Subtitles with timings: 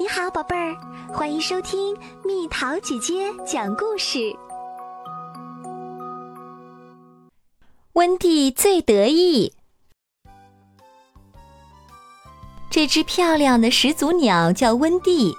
[0.00, 0.76] 你好，宝贝儿，
[1.12, 1.92] 欢迎收听
[2.24, 4.32] 蜜桃姐姐讲故事。
[7.94, 9.52] 温蒂最得意。
[12.70, 15.34] 这只漂亮的始祖鸟叫温蒂，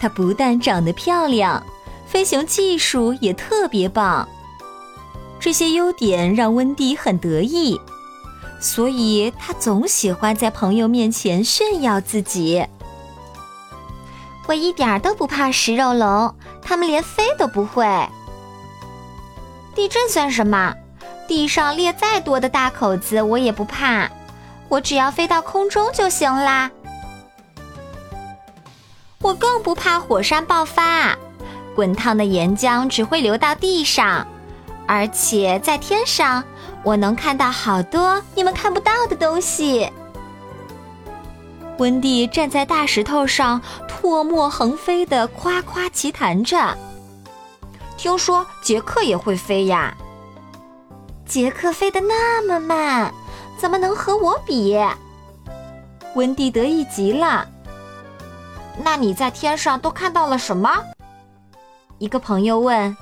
[0.00, 1.64] 它不但长得漂亮，
[2.04, 4.28] 飞行技术也特别棒。
[5.38, 7.80] 这些优点让温蒂很得意，
[8.60, 12.66] 所以他总喜欢在朋友面前炫耀自己。
[14.46, 17.86] 我一点都不怕食肉龙，它们连飞都不会。
[19.74, 20.74] 地震算什么？
[21.26, 24.10] 地上裂再多的大口子，我也不怕。
[24.68, 26.70] 我只要飞到空中就行啦。
[29.20, 31.16] 我更不怕火山爆发，
[31.74, 34.26] 滚烫的岩浆只会流到地上，
[34.86, 36.44] 而且在天上，
[36.82, 39.90] 我能看到好多你们看不到的东西。
[41.78, 46.76] 温蒂站在大石头上，唾沫横飞的夸夸其谈着。
[47.96, 49.96] 听说杰克也会飞呀？
[51.26, 53.12] 杰克飞得那么慢，
[53.58, 54.78] 怎么能和我比？
[56.14, 57.46] 温蒂得意极了。
[58.84, 60.70] 那你在天上都看到了什么？
[61.98, 62.96] 一个朋友问。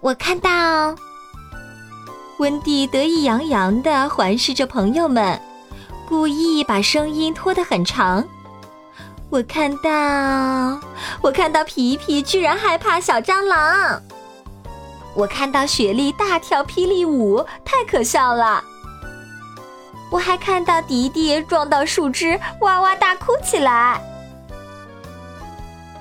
[0.00, 0.96] 我看到。
[2.38, 5.38] 温蒂得意洋洋地环视着朋友们。
[6.10, 8.24] 故意把声音拖得很长。
[9.30, 10.80] 我看到，
[11.22, 14.02] 我看到皮皮居然害怕小蟑螂。
[15.14, 18.60] 我看到雪莉大跳霹雳舞，太可笑了。
[20.10, 24.02] 我还看到迪迪撞到树枝，哇哇大哭起来。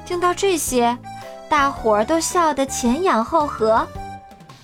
[0.08, 0.98] 听到这些，
[1.48, 3.88] 大伙儿都笑得前仰后合，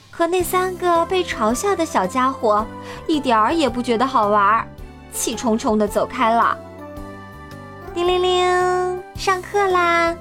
[0.10, 2.66] 可那三个被嘲笑的小家伙
[3.06, 4.68] 一点儿也不觉得好玩儿。
[5.16, 6.58] 气冲冲的走开了。
[7.94, 10.14] 叮铃铃，上课啦！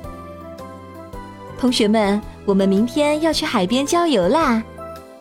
[1.58, 4.62] 同学们，我们明天要去海边郊游啦！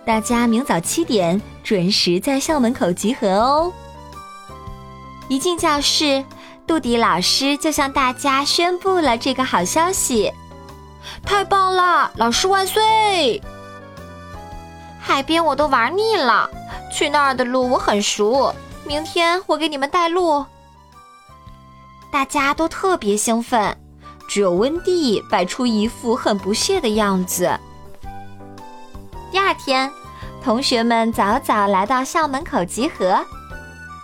[0.05, 3.73] 大家明早七点准时在校门口集合哦。
[5.29, 6.23] 一进教室，
[6.67, 10.31] 杜迪老师就向大家宣布了这个好消息：
[11.25, 12.11] 太棒了！
[12.17, 13.41] 老师万岁！
[14.99, 16.49] 海边我都玩腻了，
[16.91, 18.53] 去那儿的路我很熟。
[18.85, 20.45] 明天我给你们带路。
[22.11, 23.75] 大家都特别兴奋，
[24.27, 27.59] 只有温蒂摆出一副很不屑的样子。
[29.31, 29.91] 第二天，
[30.43, 33.25] 同学们早早来到校门口集合，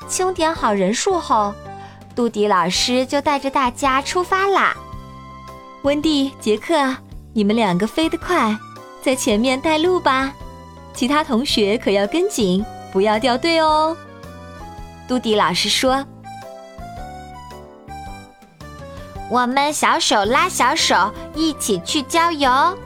[0.08, 1.54] 清点好人数后，
[2.16, 4.76] 杜迪老师就带着大家出发啦。
[5.84, 6.96] 温蒂、杰克，
[7.34, 8.58] 你们两个飞得快，
[9.04, 10.34] 在前面带路吧，
[10.96, 13.96] 其他同学可要跟紧，不要掉队哦。
[15.10, 16.06] 杜迪老师说
[19.28, 22.78] ：“我们小手拉小手，一起去郊游。”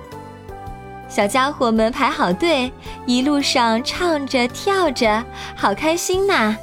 [1.09, 2.71] 小家伙们排好队，
[3.05, 5.21] 一路上唱着跳着，
[5.53, 6.55] 好开心呐！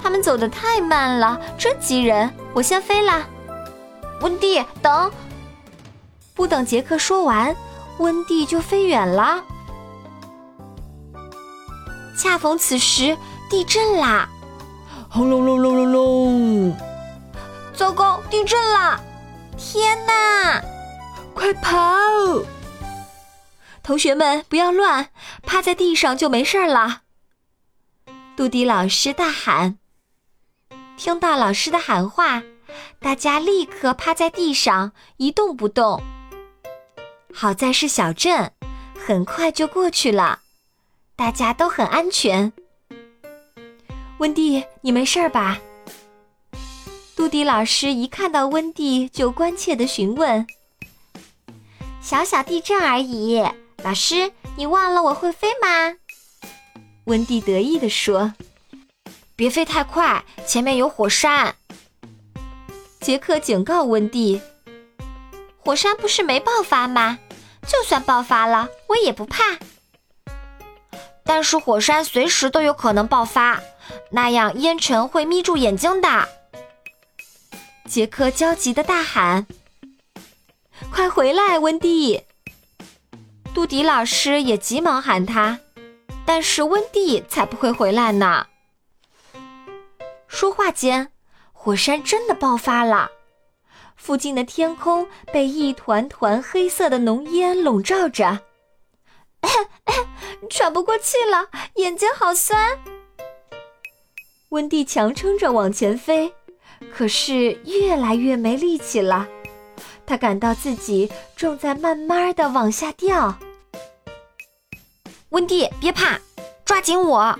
[0.00, 2.32] 他们走得太慢了，真急人。
[2.52, 3.26] 我先飞了，
[4.20, 5.10] 温蒂，等！
[6.32, 7.52] 不等杰克说完，
[7.98, 9.42] 温蒂就飞远了。
[12.16, 13.18] 恰逢此时。
[13.48, 14.28] 地震啦！
[15.10, 16.76] 轰隆隆隆隆隆！
[17.74, 19.00] 糟糕，地震啦！
[19.56, 20.62] 天哪！
[21.34, 21.78] 快跑！
[23.82, 25.10] 同学们不要乱，
[25.42, 27.02] 趴在地上就没事了。
[28.36, 29.78] 杜迪老师大喊。
[30.96, 32.42] 听到老师的喊话，
[32.98, 36.02] 大家立刻趴在地上一动不动。
[37.32, 38.52] 好在是小镇，
[39.06, 40.40] 很快就过去了，
[41.14, 42.52] 大家都很安全。
[44.24, 45.58] 温蒂，你没事吧？
[47.14, 50.46] 杜迪老师一看到温蒂，就关切地询问
[52.00, 53.44] ：“小小地震而已，
[53.82, 55.96] 老师，你忘了我会飞吗？”
[57.04, 58.32] 温蒂得意地说
[59.36, 61.54] ：“别飞太快，前面有火山。”
[63.02, 64.40] 杰克警告温蒂
[65.60, 67.18] ：“火山不是没爆发吗？
[67.66, 69.58] 就算爆发了，我也不怕。
[71.26, 73.60] 但是火山随时都有可能爆发。”
[74.10, 76.28] 那样烟尘会眯住眼睛的。
[77.86, 79.46] 杰克焦急的大喊
[80.90, 82.22] ：“快回来，温蒂！”
[83.54, 85.60] 杜迪老师也急忙喊他，
[86.24, 88.46] 但是温蒂才不会回来呢。
[90.26, 91.12] 说话间，
[91.52, 93.10] 火山真的爆发了，
[93.96, 98.40] 附近的天空被一团团黑色的浓烟笼罩着，
[100.50, 102.76] 喘不过气了，眼睛好酸。
[104.54, 106.32] 温蒂强撑着往前飞，
[106.92, 109.26] 可是越来越没力气了。
[110.06, 113.36] 他感到自己正在慢慢的往下掉。
[115.30, 116.20] 温蒂，别怕，
[116.64, 117.36] 抓紧我！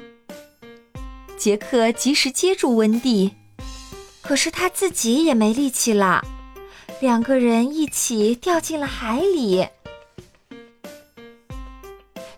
[1.37, 3.33] 杰克及时接住温蒂，
[4.21, 6.21] 可是他自己也没力气了，
[6.99, 9.69] 两个人一起掉进了海里。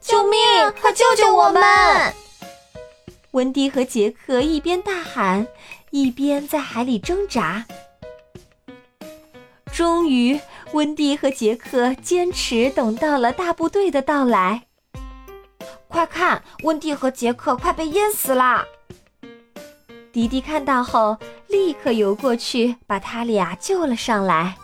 [0.02, 0.38] 救命！
[0.78, 2.14] 快救救我们！
[3.32, 5.46] 温蒂和杰克一边大喊，
[5.90, 7.67] 一边在海里挣扎。
[9.73, 10.40] 终于，
[10.73, 14.62] 温蒂和杰克坚持等到了大部队的到来。
[15.88, 18.64] 快看，温蒂和杰克快被淹死啦！
[20.12, 21.17] 迪迪看到后，
[21.49, 24.56] 立刻游过去把他俩救了上来。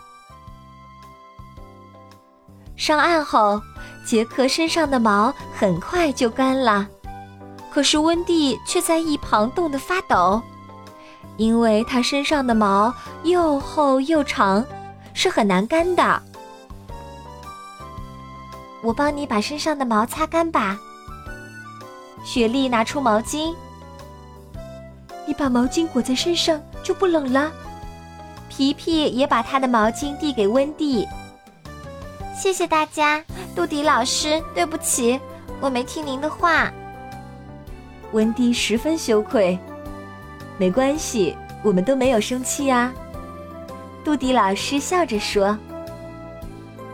[2.75, 3.61] 上岸后，
[4.03, 6.87] 杰克身上的毛很快就干了，
[7.73, 10.39] 可是温蒂却在一旁冻得发抖，
[11.37, 12.93] 因为他身上的毛
[13.23, 14.63] 又厚又长。
[15.15, 16.21] 是很难干的，
[18.81, 20.77] 我帮你把身上的毛擦干吧。
[22.23, 23.55] 雪莉拿出毛巾，
[25.27, 27.51] 你把毛巾裹在身上就不冷了。
[28.49, 31.07] 皮皮也把他的毛巾递给温蒂。
[32.35, 33.23] 谢谢大家，
[33.55, 35.19] 杜迪老师，对不起，
[35.61, 36.71] 我没听您的话。
[38.13, 39.57] 温蒂十分羞愧，
[40.57, 42.93] 没关系，我们都没有生气啊。
[44.03, 45.57] 杜迪老师笑着说：“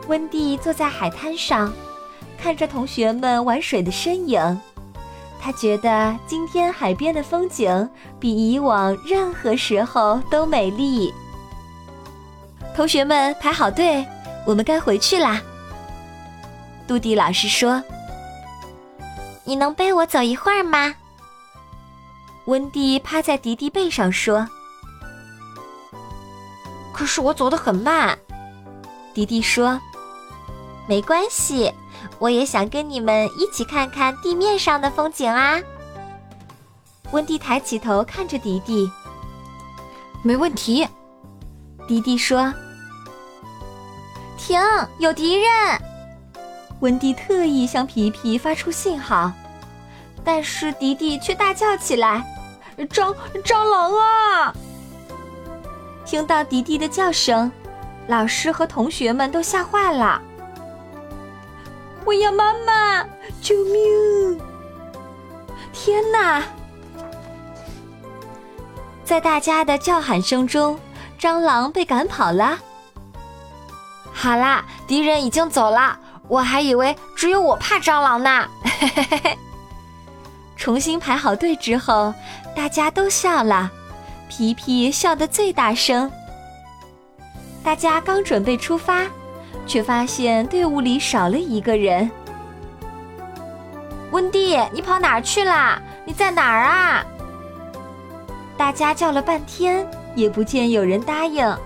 [0.07, 1.73] 温蒂坐在海滩上，
[2.37, 4.61] 看着同学们玩水的身影，
[5.41, 11.13] 他觉得今天海边的风景比以往任何时候都美丽。”
[12.73, 14.05] 同学们排好队，
[14.45, 15.41] 我们该回去啦。
[16.87, 17.83] 杜迪老师说
[19.43, 20.95] ：“你能背我走一会儿吗？”
[22.49, 24.47] 温蒂趴在迪迪背上说。
[26.91, 28.17] 可是我走得很慢，
[29.13, 29.79] 迪迪说
[30.89, 31.71] ：“没关系，
[32.17, 35.61] 我也想跟你们一起看看地面上的风景啊。”
[37.13, 38.89] 温蒂抬起头看着迪迪，
[40.23, 40.87] 没问题。
[41.87, 42.51] 迪迪说
[44.39, 44.59] ：“停，
[44.97, 45.47] 有敌人！”
[46.81, 49.31] 温蒂特意向皮皮发出信号，
[50.23, 52.25] 但是迪迪却大叫起来
[52.87, 54.53] ：“蟑蟑螂啊！”
[56.05, 57.51] 听到迪迪的叫声，
[58.07, 60.21] 老师和同学们都吓坏了。
[62.05, 63.03] 我要妈妈！
[63.41, 64.41] 救命！
[65.71, 66.43] 天哪！
[69.05, 70.79] 在大家的叫喊声中，
[71.19, 72.57] 蟑螂被赶跑了。
[74.11, 75.97] 好啦，敌人已经走了，
[76.27, 78.47] 我还以为只有我怕蟑螂呢。
[78.63, 79.37] 嘿嘿嘿嘿
[80.59, 82.13] 重新排好队之后，
[82.53, 83.71] 大家都笑了。
[84.27, 86.11] 皮皮笑得最大声。
[87.63, 89.05] 大家刚准备出发，
[89.65, 92.11] 却发现队伍里少了一个人。
[94.11, 95.81] 温蒂，你跑哪儿去啦？
[96.05, 97.05] 你在哪儿啊？
[98.57, 101.57] 大家叫了半天，也不见有人答应。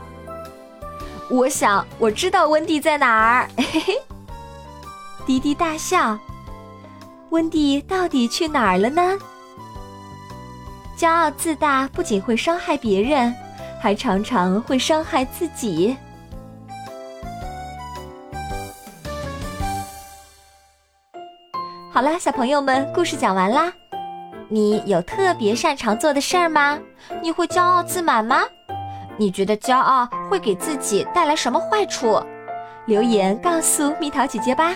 [1.32, 3.50] 我想我知道温蒂在哪儿。
[3.58, 4.02] 嘿嘿，
[5.26, 6.18] 迪迪大笑。
[7.34, 9.18] 温蒂到底去哪儿了呢？
[10.96, 13.34] 骄傲自大不仅会伤害别人，
[13.82, 15.98] 还常常会伤害自己。
[21.92, 23.74] 好啦，小朋友们，故事讲完啦。
[24.48, 26.78] 你有特别擅长做的事儿吗？
[27.20, 28.44] 你会骄傲自满吗？
[29.18, 32.22] 你觉得骄傲会给自己带来什么坏处？
[32.86, 34.76] 留言告诉蜜桃姐姐吧。